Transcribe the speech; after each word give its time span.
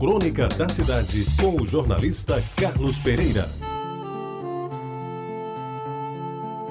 Crônica 0.00 0.48
da 0.48 0.66
Cidade, 0.66 1.26
com 1.38 1.60
o 1.60 1.68
jornalista 1.68 2.42
Carlos 2.56 2.98
Pereira. 3.00 3.46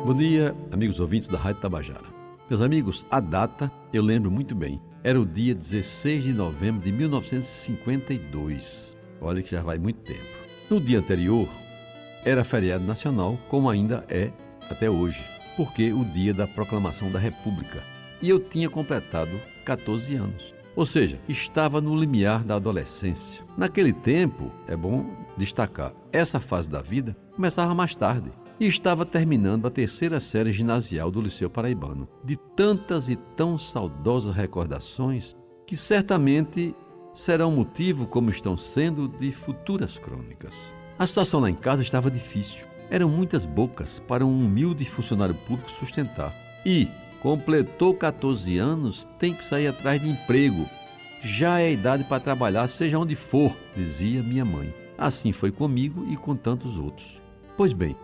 Bom 0.04 0.16
dia, 0.16 0.55
amigos 0.71 1.00
ouvintes 1.00 1.29
da 1.29 1.38
Rádio 1.38 1.62
Tabajara. 1.62 2.07
Meus 2.50 2.60
amigos, 2.60 3.05
a 3.12 3.20
data 3.20 3.71
eu 3.94 4.02
lembro 4.02 4.31
muito 4.31 4.55
bem. 4.55 4.81
Era 5.04 5.21
o 5.21 5.28
dia 5.28 5.54
16 5.54 6.23
de 6.23 6.34
novembro 6.34 6.81
de 6.81 6.92
1952. 6.92 8.97
Olha 9.21 9.43
que 9.43 9.52
já 9.52 9.61
vai 9.61 9.77
muito 9.77 10.00
tempo. 10.00 10.25
No 10.68 10.82
dia 10.82 10.98
anterior, 10.98 11.48
era 12.25 12.43
feriado 12.43 12.84
nacional, 12.84 13.38
como 13.48 13.70
ainda 13.70 14.04
é 14.09 14.32
até 14.71 14.89
hoje, 14.89 15.23
porque 15.55 15.93
o 15.93 16.04
dia 16.04 16.34
da 16.34 16.48
proclamação 16.48 17.11
da 17.11 17.20
República. 17.20 17.84
E 18.23 18.30
eu 18.30 18.39
tinha 18.39 18.71
completado 18.71 19.39
14 19.66 20.16
anos. 20.16 20.59
Ou 20.75 20.86
seja, 20.86 21.20
estava 21.27 21.81
no 21.81 21.95
limiar 21.95 22.43
da 22.43 22.55
adolescência. 22.55 23.43
Naquele 23.57 23.91
tempo, 23.91 24.51
é 24.68 24.75
bom 24.75 25.05
destacar, 25.37 25.93
essa 26.11 26.39
fase 26.39 26.69
da 26.69 26.82
vida 26.82 27.15
começava 27.36 27.73
mais 27.73 27.96
tarde 27.96 28.32
e 28.60 28.68
estava 28.68 29.05
terminando 29.05 29.65
a 29.65 29.71
terceira 29.71 30.19
série 30.19 30.51
ginasial 30.51 31.10
do 31.10 31.21
Liceu 31.21 31.50
Paraibano. 31.50 32.08
De 32.23 32.36
tantas 32.55 33.09
e 33.09 33.16
tão 33.16 33.58
saudosas 33.58 34.36
recordações 34.36 35.36
que 35.66 35.77
certamente 35.77 36.75
serão 37.13 37.52
motivo, 37.52 38.08
como 38.08 38.30
estão 38.30 38.58
sendo, 38.58 39.08
de 39.08 39.31
futuras 39.31 39.97
crônicas. 39.97 40.73
A 40.97 41.08
situação 41.08 41.39
lá 41.39 41.49
em 41.49 41.55
casa 41.55 41.81
estava 41.81 42.11
difícil. 42.11 42.67
Eram 42.89 43.08
muitas 43.08 43.45
bocas 43.45 43.99
para 44.08 44.25
um 44.25 44.45
humilde 44.45 44.83
funcionário 44.83 45.36
público 45.36 45.72
sustentar. 45.72 46.33
E, 46.66 46.89
Completou 47.22 47.94
14 47.94 48.58
anos, 48.58 49.08
tem 49.19 49.33
que 49.33 49.44
sair 49.44 49.67
atrás 49.67 50.02
de 50.02 50.08
emprego. 50.08 50.66
Já 51.22 51.59
é 51.59 51.73
idade 51.73 52.05
para 52.05 52.22
trabalhar, 52.22 52.66
seja 52.67 52.97
onde 52.97 53.14
for, 53.14 53.55
dizia 53.75 54.23
minha 54.23 54.45
mãe. 54.45 54.73
Assim 54.97 55.33
foi 55.33 55.52
comigo 55.52 56.05
e 56.09 56.16
com 56.16 56.33
tantos 56.33 56.77
outros. 56.77 57.21
Pois 57.57 57.73
bem, 57.73 57.95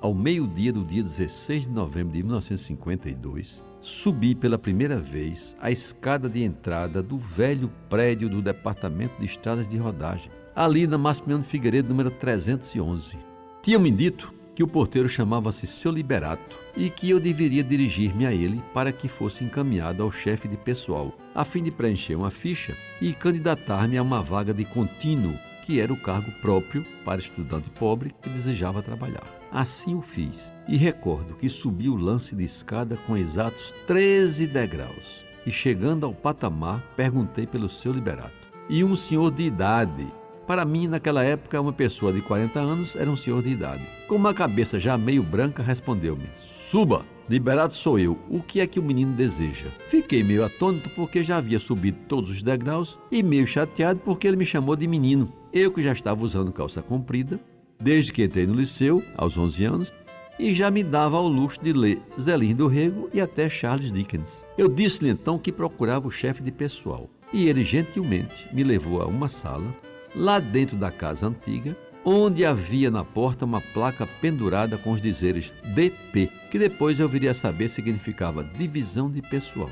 ao 0.00 0.14
meio-dia 0.14 0.72
do 0.72 0.84
dia 0.84 1.02
16 1.02 1.64
de 1.64 1.70
novembro 1.70 2.12
de 2.12 2.22
1952, 2.22 3.64
subi 3.80 4.36
pela 4.36 4.56
primeira 4.56 5.00
vez 5.00 5.56
a 5.60 5.70
escada 5.72 6.28
de 6.28 6.44
entrada 6.44 7.02
do 7.02 7.18
velho 7.18 7.72
prédio 7.88 8.28
do 8.28 8.40
Departamento 8.40 9.18
de 9.18 9.24
Estradas 9.24 9.66
de 9.66 9.76
Rodagem, 9.76 10.30
ali 10.54 10.86
na 10.86 10.96
Massimiliano 10.96 11.42
Figueiredo, 11.42 11.88
número 11.88 12.10
311. 12.12 13.18
Tinham-me 13.62 13.90
dito 13.90 14.32
que 14.60 14.64
o 14.64 14.68
porteiro 14.68 15.08
chamava-se 15.08 15.66
Seu 15.66 15.90
Liberato 15.90 16.58
e 16.76 16.90
que 16.90 17.08
eu 17.08 17.18
deveria 17.18 17.64
dirigir-me 17.64 18.26
a 18.26 18.34
ele 18.34 18.62
para 18.74 18.92
que 18.92 19.08
fosse 19.08 19.42
encaminhado 19.42 20.02
ao 20.02 20.12
chefe 20.12 20.46
de 20.46 20.56
pessoal, 20.58 21.16
a 21.34 21.46
fim 21.46 21.62
de 21.62 21.70
preencher 21.70 22.14
uma 22.14 22.30
ficha 22.30 22.76
e 23.00 23.14
candidatar-me 23.14 23.96
a 23.96 24.02
uma 24.02 24.20
vaga 24.20 24.52
de 24.52 24.66
contínuo, 24.66 25.32
que 25.64 25.80
era 25.80 25.90
o 25.90 25.98
cargo 25.98 26.30
próprio 26.42 26.84
para 27.06 27.22
estudante 27.22 27.70
pobre 27.70 28.14
que 28.20 28.28
desejava 28.28 28.82
trabalhar. 28.82 29.24
Assim 29.50 29.94
o 29.94 30.02
fiz 30.02 30.52
e 30.68 30.76
recordo 30.76 31.36
que 31.36 31.48
subi 31.48 31.88
o 31.88 31.96
lance 31.96 32.36
de 32.36 32.44
escada 32.44 32.98
com 33.06 33.16
exatos 33.16 33.72
13 33.86 34.46
degraus 34.46 35.24
e 35.46 35.50
chegando 35.50 36.04
ao 36.04 36.12
patamar 36.12 36.82
perguntei 36.94 37.46
pelo 37.46 37.70
seu 37.70 37.94
liberato. 37.94 38.36
E 38.68 38.84
um 38.84 38.94
senhor 38.94 39.30
de 39.30 39.44
idade 39.44 40.06
para 40.50 40.64
mim, 40.64 40.88
naquela 40.88 41.22
época, 41.22 41.60
uma 41.60 41.72
pessoa 41.72 42.12
de 42.12 42.20
40 42.22 42.58
anos 42.58 42.96
era 42.96 43.08
um 43.08 43.14
senhor 43.14 43.40
de 43.40 43.50
idade. 43.50 43.86
Com 44.08 44.16
uma 44.16 44.34
cabeça 44.34 44.80
já 44.80 44.98
meio 44.98 45.22
branca, 45.22 45.62
respondeu-me: 45.62 46.24
Suba! 46.40 47.06
Liberado 47.28 47.72
sou 47.72 48.00
eu. 48.00 48.18
O 48.28 48.42
que 48.42 48.58
é 48.58 48.66
que 48.66 48.80
o 48.80 48.82
menino 48.82 49.12
deseja? 49.12 49.68
Fiquei 49.88 50.24
meio 50.24 50.44
atônito 50.44 50.90
porque 50.90 51.22
já 51.22 51.36
havia 51.36 51.60
subido 51.60 51.98
todos 52.08 52.30
os 52.30 52.42
degraus 52.42 52.98
e 53.12 53.22
meio 53.22 53.46
chateado 53.46 54.00
porque 54.00 54.26
ele 54.26 54.36
me 54.36 54.44
chamou 54.44 54.74
de 54.74 54.88
menino. 54.88 55.32
Eu 55.52 55.70
que 55.70 55.84
já 55.84 55.92
estava 55.92 56.24
usando 56.24 56.50
calça 56.50 56.82
comprida 56.82 57.38
desde 57.78 58.12
que 58.12 58.24
entrei 58.24 58.44
no 58.44 58.54
liceu, 58.54 59.04
aos 59.16 59.38
11 59.38 59.64
anos, 59.64 59.94
e 60.36 60.52
já 60.52 60.68
me 60.68 60.82
dava 60.82 61.16
ao 61.16 61.28
luxo 61.28 61.62
de 61.62 61.72
ler 61.72 62.02
Zelim 62.20 62.56
do 62.56 62.66
Rego 62.66 63.08
e 63.14 63.20
até 63.20 63.48
Charles 63.48 63.92
Dickens. 63.92 64.44
Eu 64.58 64.68
disse-lhe 64.68 65.10
então 65.10 65.38
que 65.38 65.52
procurava 65.52 66.08
o 66.08 66.10
chefe 66.10 66.42
de 66.42 66.50
pessoal 66.50 67.08
e 67.32 67.48
ele 67.48 67.62
gentilmente 67.62 68.52
me 68.52 68.64
levou 68.64 69.00
a 69.00 69.06
uma 69.06 69.28
sala 69.28 69.72
lá 70.14 70.38
dentro 70.38 70.76
da 70.76 70.90
casa 70.90 71.26
antiga, 71.26 71.76
onde 72.04 72.44
havia 72.44 72.90
na 72.90 73.04
porta 73.04 73.44
uma 73.44 73.60
placa 73.60 74.06
pendurada 74.20 74.78
com 74.78 74.92
os 74.92 75.02
dizeres 75.02 75.52
DP, 75.74 76.30
que 76.50 76.58
depois 76.58 76.98
eu 76.98 77.08
viria 77.08 77.32
a 77.32 77.34
saber 77.34 77.68
significava 77.68 78.44
Divisão 78.44 79.10
de 79.10 79.20
Pessoal, 79.22 79.70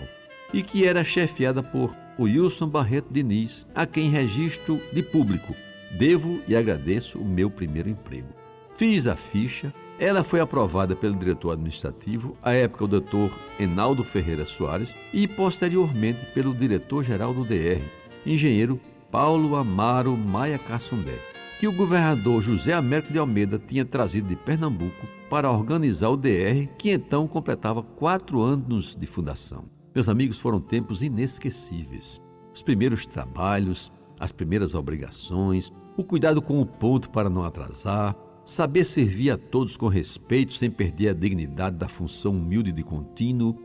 e 0.53 0.63
que 0.63 0.87
era 0.87 1.05
chefiada 1.05 1.63
por 1.63 1.95
Wilson 2.19 2.69
Barreto 2.69 3.13
Diniz, 3.13 3.67
a 3.75 3.87
quem 3.87 4.11
registro 4.11 4.81
de 4.93 5.03
público. 5.03 5.55
Devo 5.91 6.41
e 6.47 6.55
agradeço 6.55 7.19
o 7.19 7.25
meu 7.25 7.51
primeiro 7.51 7.89
emprego. 7.89 8.29
Fiz 8.77 9.07
a 9.07 9.17
ficha, 9.17 9.73
ela 9.99 10.23
foi 10.23 10.39
aprovada 10.39 10.95
pelo 10.95 11.17
diretor 11.17 11.53
administrativo, 11.53 12.37
à 12.43 12.53
época 12.53 12.85
o 12.85 12.89
doutor 12.89 13.33
Enaldo 13.59 14.05
Ferreira 14.05 14.45
Soares, 14.45 14.95
e 15.13 15.27
posteriormente 15.27 16.27
pelo 16.27 16.55
diretor-geral 16.55 17.35
do 17.35 17.45
DR, 17.45 17.83
engenheiro 18.25 18.79
Paulo 19.11 19.57
Amaro 19.57 20.15
Maia 20.15 20.59
Cassundé, 20.59 21.19
que 21.59 21.67
o 21.67 21.73
governador 21.73 22.43
José 22.43 22.75
Américo 22.75 23.11
de 23.11 23.19
Almeida 23.19 23.59
tinha 23.59 23.83
trazido 23.83 24.29
de 24.29 24.37
Pernambuco 24.37 25.07
para 25.31 25.51
organizar 25.51 26.11
o 26.11 26.17
DR, 26.17 26.69
que 26.77 26.91
então 26.91 27.27
completava 27.27 27.83
quatro 27.83 28.43
anos 28.43 28.95
de 28.95 29.07
fundação. 29.07 29.65
Meus 29.95 30.11
amigos, 30.11 30.39
foram 30.39 30.61
tempos 30.61 31.03
inesquecíveis. 31.03 32.21
Os 32.55 32.63
primeiros 32.63 33.07
trabalhos, 33.07 33.91
as 34.21 34.31
primeiras 34.31 34.75
obrigações, 34.75 35.73
o 35.97 36.05
cuidado 36.05 36.43
com 36.43 36.61
o 36.61 36.67
ponto 36.67 37.09
para 37.09 37.31
não 37.31 37.45
atrasar, 37.45 38.15
saber 38.45 38.85
servir 38.85 39.31
a 39.31 39.39
todos 39.39 39.75
com 39.75 39.89
respeito 39.89 40.53
sem 40.53 40.71
perder 40.71 41.09
a 41.09 41.15
dignidade 41.15 41.77
da 41.77 41.89
função 41.89 42.33
humilde 42.33 42.73
de 42.73 42.83
contínuo 42.83 43.57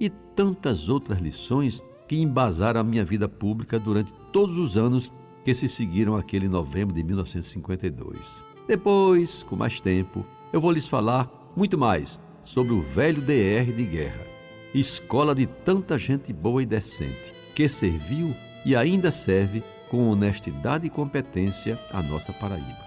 e 0.00 0.10
tantas 0.10 0.88
outras 0.88 1.20
lições 1.20 1.80
que 2.08 2.20
embasaram 2.20 2.80
a 2.80 2.84
minha 2.84 3.04
vida 3.04 3.28
pública 3.28 3.78
durante 3.78 4.12
todos 4.32 4.56
os 4.56 4.78
anos 4.78 5.12
que 5.44 5.54
se 5.54 5.68
seguiram 5.68 6.16
aquele 6.16 6.48
novembro 6.48 6.94
de 6.94 7.02
1952. 7.04 8.44
Depois, 8.66 9.42
com 9.42 9.54
mais 9.54 9.80
tempo, 9.80 10.26
eu 10.52 10.60
vou 10.60 10.72
lhes 10.72 10.88
falar 10.88 11.30
muito 11.54 11.76
mais 11.76 12.18
sobre 12.42 12.72
o 12.72 12.80
velho 12.80 13.20
DR 13.20 13.70
de 13.72 13.84
guerra, 13.84 14.26
escola 14.74 15.34
de 15.34 15.46
tanta 15.46 15.98
gente 15.98 16.32
boa 16.32 16.62
e 16.62 16.66
decente, 16.66 17.32
que 17.54 17.68
serviu 17.68 18.34
e 18.64 18.74
ainda 18.74 19.10
serve 19.10 19.62
com 19.90 20.08
honestidade 20.08 20.86
e 20.86 20.90
competência 20.90 21.78
a 21.92 22.02
nossa 22.02 22.32
Paraíba. 22.32 22.86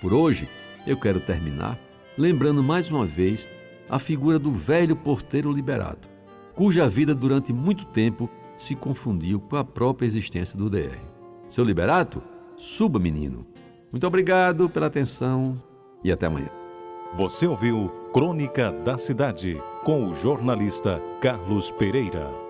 Por 0.00 0.12
hoje, 0.12 0.48
eu 0.86 0.96
quero 0.96 1.20
terminar 1.20 1.78
lembrando 2.16 2.62
mais 2.62 2.90
uma 2.90 3.06
vez 3.06 3.48
a 3.88 3.98
figura 3.98 4.38
do 4.38 4.52
velho 4.52 4.94
porteiro 4.94 5.52
liberado, 5.52 6.08
cuja 6.54 6.88
vida 6.88 7.14
durante 7.14 7.52
muito 7.52 7.84
tempo 7.86 8.28
se 8.60 8.76
confundiu 8.76 9.40
com 9.40 9.56
a 9.56 9.64
própria 9.64 10.06
existência 10.06 10.58
do 10.58 10.68
DR. 10.68 10.98
Seu 11.48 11.64
Liberato, 11.64 12.22
suba, 12.56 12.98
menino. 12.98 13.46
Muito 13.90 14.06
obrigado 14.06 14.68
pela 14.68 14.86
atenção 14.86 15.60
e 16.04 16.12
até 16.12 16.26
amanhã. 16.26 16.50
Você 17.14 17.46
ouviu 17.46 17.88
Crônica 18.12 18.70
da 18.70 18.98
Cidade 18.98 19.60
com 19.82 20.10
o 20.10 20.14
jornalista 20.14 21.00
Carlos 21.22 21.70
Pereira. 21.70 22.49